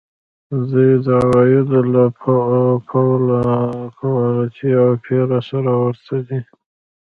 [0.69, 3.47] دوی د عوایدو له پلوه د
[3.97, 6.39] ګواتیلا او پیرو سره ورته دي.